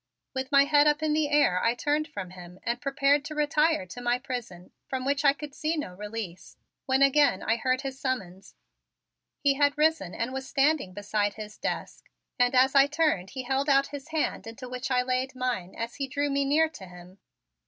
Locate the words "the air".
1.13-1.63